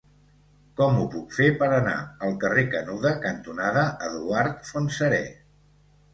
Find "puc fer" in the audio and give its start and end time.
1.15-1.49